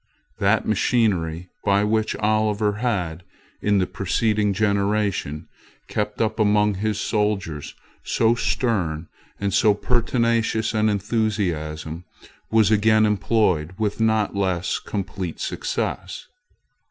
That 0.39 0.67
machinery, 0.67 1.51
by 1.63 1.83
which 1.83 2.15
Oliver 2.15 2.73
had, 2.77 3.21
in 3.61 3.77
the 3.77 3.85
preceding 3.85 4.51
generation, 4.51 5.47
kept 5.87 6.19
up 6.19 6.39
among 6.39 6.73
his 6.73 6.99
soldiers 6.99 7.75
so 8.03 8.33
stern 8.33 9.09
and 9.39 9.53
so 9.53 9.75
pertinacious 9.75 10.73
an 10.73 10.89
enthusiasm, 10.89 12.05
was 12.49 12.71
again 12.71 13.05
employed 13.05 13.75
with 13.77 13.99
not 14.01 14.35
less 14.35 14.79
complete 14.79 15.39
success. 15.39 16.25